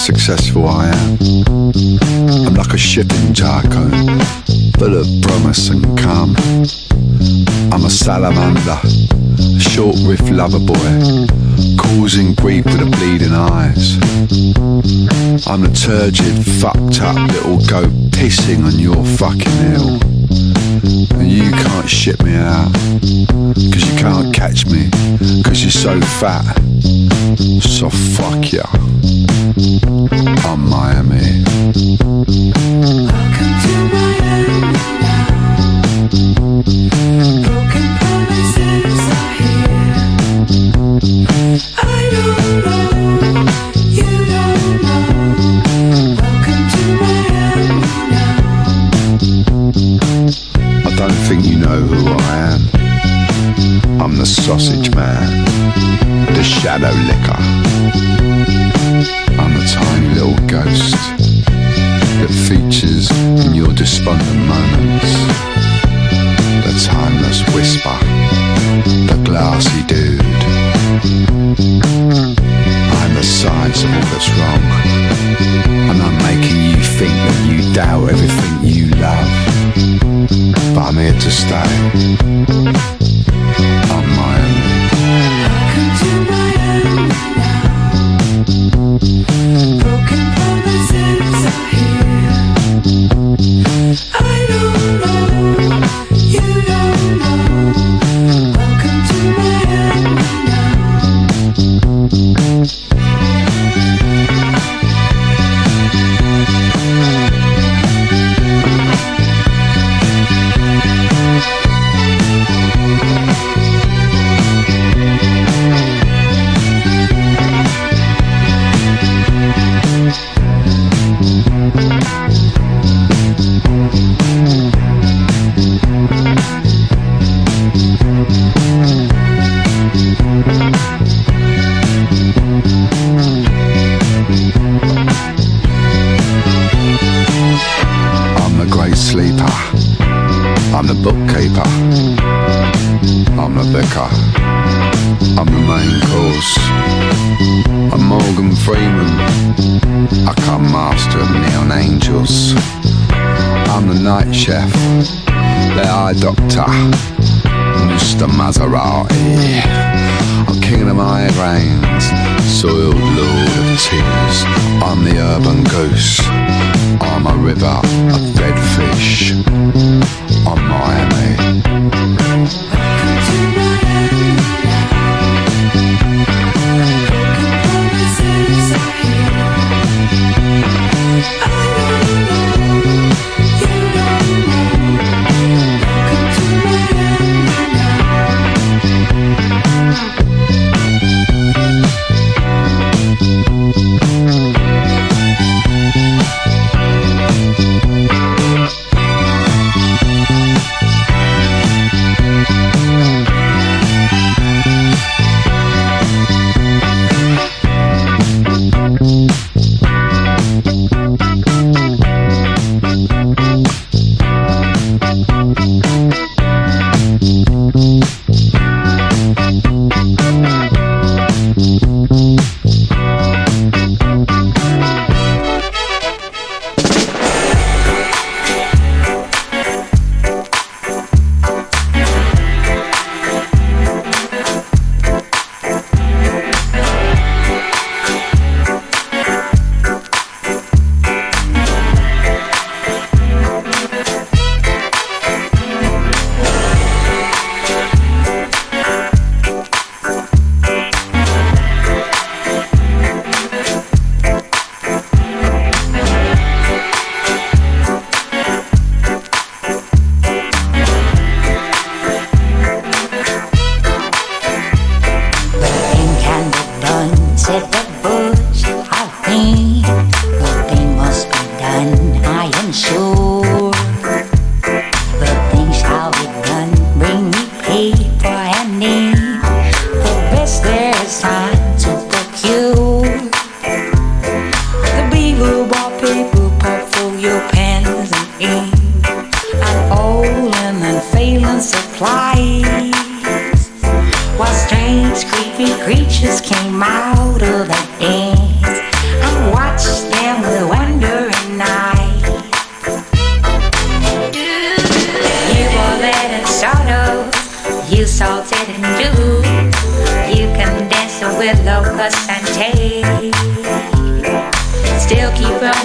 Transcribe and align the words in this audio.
successful 0.00 0.66
I 0.66 0.88
am. 0.88 1.18
I'm 2.46 2.54
like 2.54 2.72
a 2.72 2.78
shipping 2.78 3.34
tycoon, 3.34 3.92
full 4.78 4.96
of 4.96 5.06
promise 5.20 5.68
and 5.68 5.84
calm. 5.98 6.34
I'm 7.70 7.84
a 7.84 7.90
salamander, 7.90 8.80
a 8.80 9.60
short 9.60 9.96
riff 10.06 10.22
lover 10.30 10.58
boy, 10.58 11.26
causing 11.76 12.34
grief 12.34 12.64
with 12.64 12.80
the 12.80 12.88
bleeding 12.96 13.34
eyes. 13.34 13.96
I'm 15.46 15.60
the 15.60 15.70
turgid, 15.70 16.46
fucked 16.60 17.02
up 17.02 17.16
little 17.32 17.58
goat 17.66 17.92
pissing 18.10 18.64
on 18.64 18.78
your 18.78 19.04
fucking 19.18 19.58
hill. 19.68 20.00
And 21.20 21.30
you 21.30 21.50
can't 21.50 21.88
ship 21.88 22.22
me 22.22 22.36
out, 22.36 22.72
cause 22.72 23.84
you 23.84 23.98
can't 23.98 24.34
catch 24.34 24.64
me, 24.64 24.88
cause 25.44 25.60
you're 25.60 25.70
so 25.70 26.00
fat. 26.00 26.56
So 27.60 27.90
fuck 27.90 28.50
ya. 28.50 28.89
I 50.82 50.94
don't 50.96 51.12
think 51.26 51.46
you 51.46 51.58
know 51.58 51.80
who 51.80 52.06
I 52.06 52.36
am. 52.52 54.00
I'm 54.00 54.16
the 54.16 54.26
sausage 54.26 54.94
man, 54.94 55.46
the 56.40 56.44
shadow 56.44 56.94
licker. 57.10 57.36
I'm 59.38 59.54
a 59.60 59.64
tiny 59.68 60.08
little 60.14 60.38
ghost 60.46 60.96
that 62.16 62.32
features 62.48 63.10
in 63.44 63.54
your 63.54 63.74
despondent 63.74 64.40
moments. 64.48 65.12
The 66.64 66.72
timeless 66.88 67.44
whisper, 67.52 67.98
the 69.10 69.20
glassy 69.22 69.82
dude. 69.84 70.24
I'm 72.96 73.12
the 73.14 73.22
science 73.22 73.84
of 73.84 73.90
all 73.92 74.08
that's 74.08 74.30
wrong, 74.38 74.64
and 75.90 76.00
I'm 76.00 76.16
making 76.24 76.56
you 76.70 76.80
think 76.96 77.16
that 77.26 77.38
you 77.52 77.74
doubt 77.74 78.08
everything 78.08 78.54
you 78.64 78.86
love 78.96 79.28
but 80.74 80.84
I'm 80.88 80.96
here 80.96 81.12
to 81.12 81.30
stay. 81.30 82.99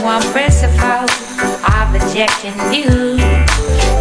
one 0.05 0.21
principle 0.31 0.81
of 0.83 1.91
rejecting 1.91 2.53
you 2.71 3.17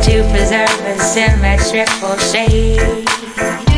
to 0.03 0.23
preserve 0.31 0.69
a 0.85 0.99
symmetrical 0.99 2.19
shape. 2.19 3.74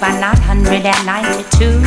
By 0.00 0.18
992. 0.18 1.80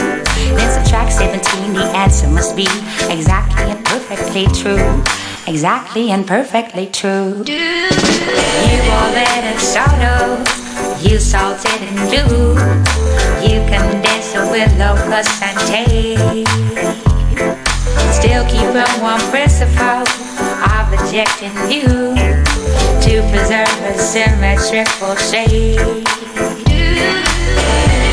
Then 0.53 0.69
subtract 0.71 1.13
17, 1.13 1.73
the 1.73 1.83
answer 1.97 2.27
must 2.27 2.55
be 2.55 2.67
exactly 3.09 3.71
and 3.71 3.83
perfectly 3.83 4.45
true. 4.53 5.01
Exactly 5.47 6.11
and 6.11 6.25
perfectly 6.27 6.85
true. 6.87 7.43
You 7.47 7.89
let 9.17 9.43
it 9.43 9.59
shadow, 9.59 10.43
you 11.01 11.19
salted 11.19 11.81
and 11.81 11.97
blue. 12.09 12.53
You 13.41 13.65
can 13.65 14.01
dance 14.03 14.33
with 14.51 14.71
locust 14.77 15.41
and 15.41 15.57
tape. 15.67 16.47
Still 18.13 18.45
keep 18.45 18.61
keeping 18.61 19.01
one 19.01 19.19
principle 19.31 20.05
of 20.69 20.85
rejecting 20.91 21.55
you 21.69 22.13
to 23.01 23.21
preserve 23.31 23.73
a 23.89 23.97
symmetrical 23.97 25.15
shape 25.15 26.32
do, 26.95 27.01
do. 27.01 28.12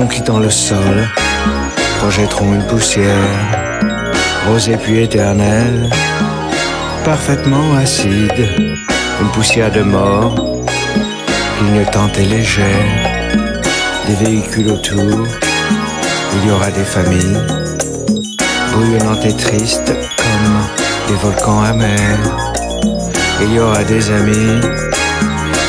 quittant 0.00 0.38
le 0.38 0.50
sol, 0.50 1.08
projetteront 1.98 2.54
une 2.54 2.66
poussière, 2.66 3.84
rose 4.48 4.68
et 4.68 4.76
puis 4.76 5.02
éternelle, 5.02 5.90
parfaitement 7.04 7.76
acide, 7.76 8.48
une 9.20 9.28
poussière 9.28 9.70
de 9.70 9.82
mort, 9.82 10.34
clignotante 11.58 12.18
et 12.18 12.24
légère, 12.24 12.66
des 14.06 14.14
véhicules 14.24 14.70
autour, 14.70 15.26
il 16.36 16.48
y 16.48 16.50
aura 16.50 16.70
des 16.70 16.84
familles, 16.84 17.38
bouillonnantes 18.72 19.24
et 19.26 19.36
tristes 19.36 19.92
comme 20.16 20.58
des 21.08 21.22
volcans 21.22 21.62
amers, 21.62 22.36
il 23.42 23.52
y 23.52 23.60
aura 23.60 23.84
des 23.84 24.10
amis, 24.10 24.60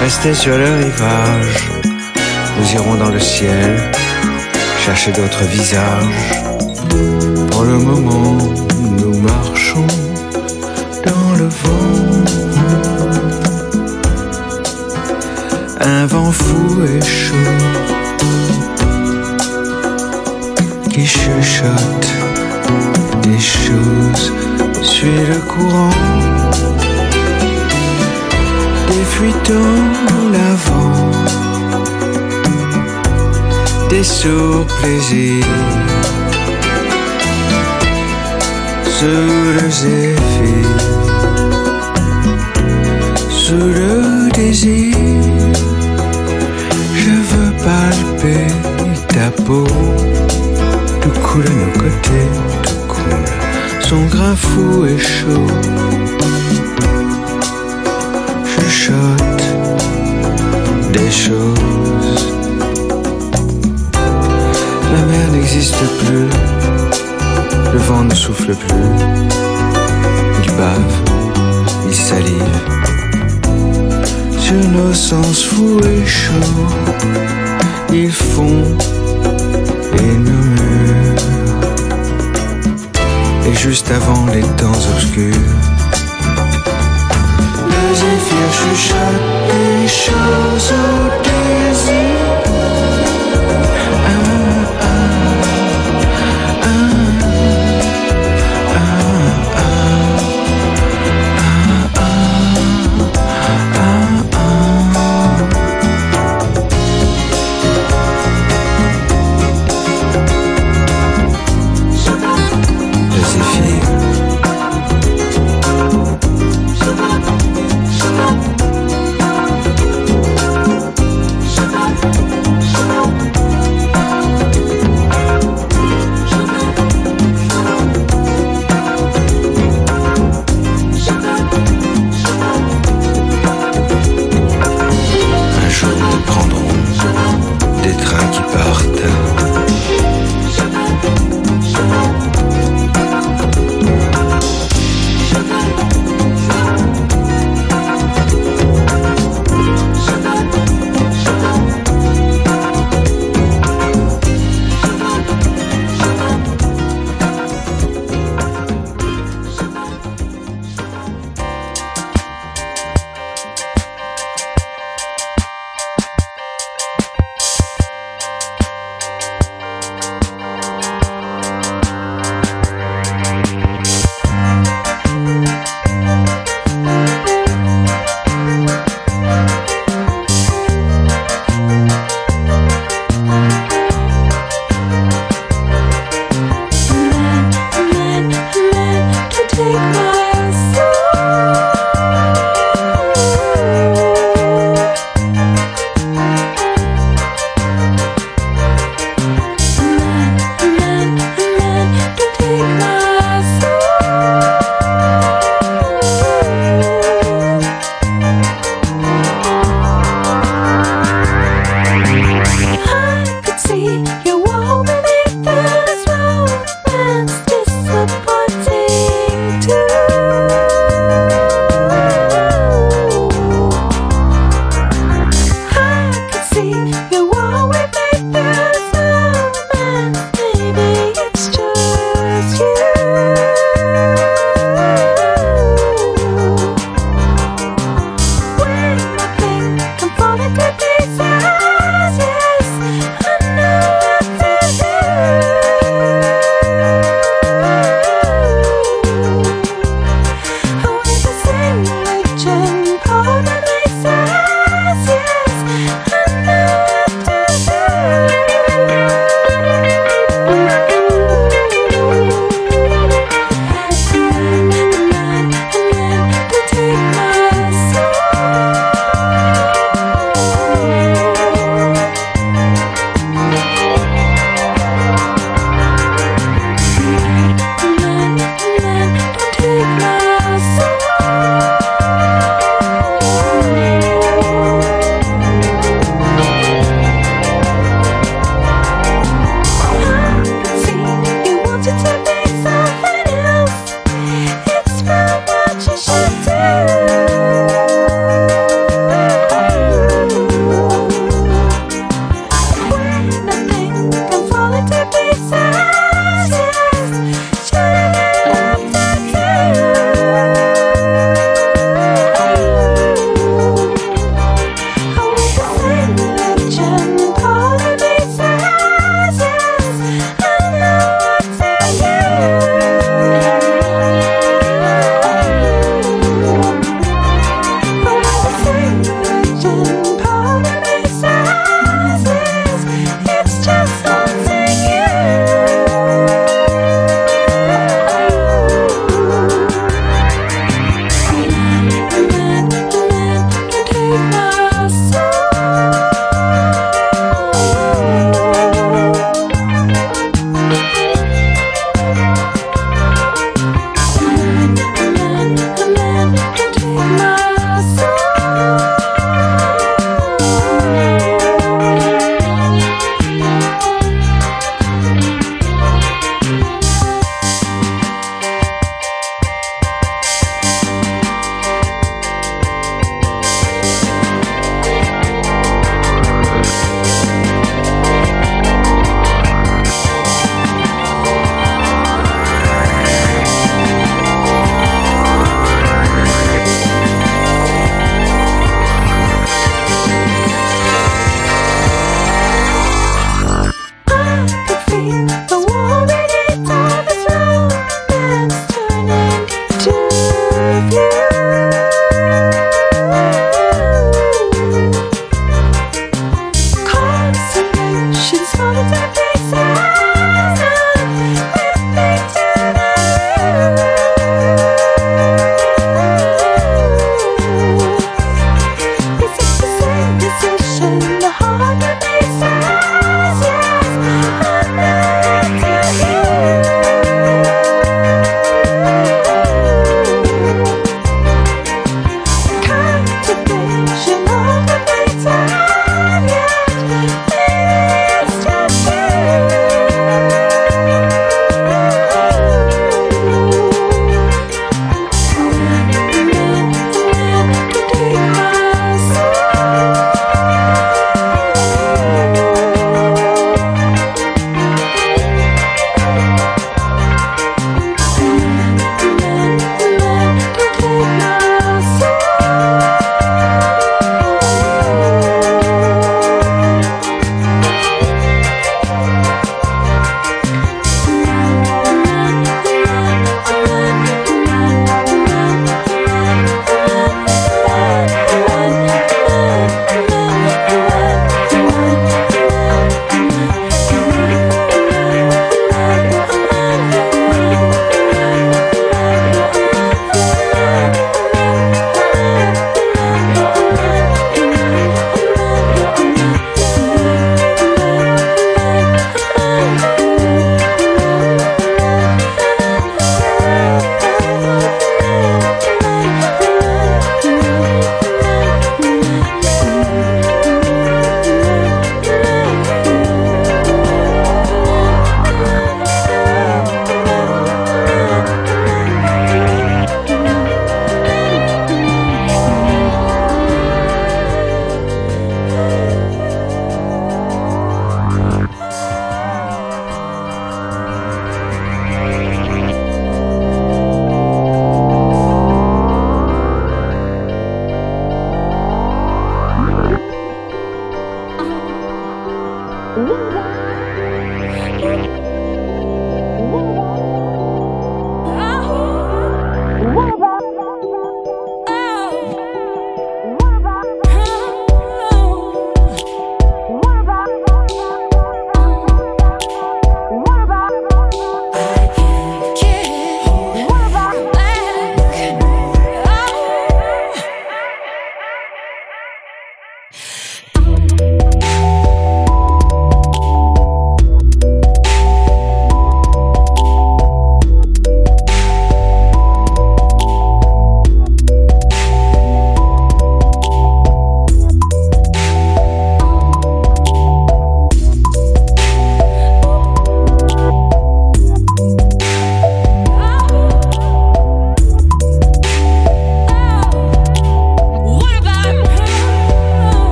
restés 0.00 0.34
sur 0.34 0.58
le 0.58 0.64
rivage, 0.64 1.68
nous 2.58 2.72
irons 2.74 2.94
dans 2.96 3.10
le 3.10 3.20
ciel, 3.20 3.92
chercher 4.94 5.12
d'autres 5.12 5.44
visages. 5.44 6.32
Pour 7.50 7.64
le 7.64 7.76
moment, 7.76 8.38
nous 9.00 9.18
marchons 9.20 9.86
dans 11.04 11.30
le 11.36 11.48
vent. 11.60 12.24
Un 15.78 16.06
vent 16.06 16.32
fou 16.32 16.84
et 16.84 17.02
chaud 17.04 17.54
qui 20.88 21.04
chuchote 21.06 22.12
des 23.24 23.40
choses, 23.40 24.32
suit 24.80 25.22
le 25.32 25.38
courant 25.52 25.96
des 28.88 29.04
fuites 29.12 29.52
en 29.52 30.34
des 33.88 34.04
sourds 34.04 34.66
plaisirs 34.80 35.44
sous 38.84 39.06
le 39.06 39.70
zéphyr, 39.70 40.68
sous 43.30 43.54
le 43.54 44.30
désir. 44.32 44.96
Je 46.94 47.10
veux 47.30 47.52
palper 47.64 48.46
ta 49.08 49.30
peau, 49.44 49.66
tout 51.00 51.20
coule 51.20 51.46
à 51.46 51.50
nos 51.50 51.72
côtés, 51.78 52.28
tout 52.64 52.82
coule. 52.88 53.24
Son 53.80 54.04
grain 54.06 54.36
fou 54.36 54.84
et 54.86 54.98
chaud, 54.98 55.46
plus, 65.60 66.28
le 67.72 67.78
vent 67.78 68.04
ne 68.04 68.14
souffle 68.14 68.54
plus. 68.54 68.90
Il 70.44 70.50
bave, 70.52 70.92
il 71.88 71.94
salive 71.94 72.78
sens 74.94 75.44
fou 75.44 75.80
et 75.84 76.06
chaud. 76.06 76.32
Ils 77.92 78.12
font 78.12 78.76
et 79.98 80.02
murmurent. 80.02 81.22
Et 83.46 83.54
juste 83.54 83.90
avant 83.90 84.26
les 84.26 84.42
temps 84.60 84.80
obscurs, 84.94 85.54
le 87.72 87.94
zéphyr 87.94 88.48
chuchote 88.58 89.24
des 89.50 89.88
choses 89.88 91.27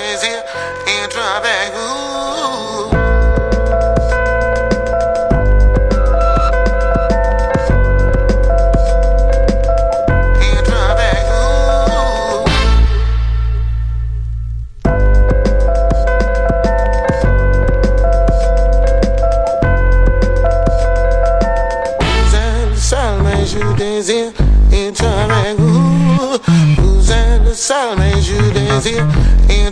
Désir, 0.00 0.42
entra 1.04 1.38
avec 1.38 1.74
vous. 1.74 2.47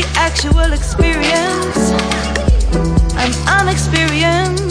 the 0.00 0.06
actual 0.14 0.72
experience. 0.72 1.90
I'm 3.16 3.32
unexperienced. 3.60 4.67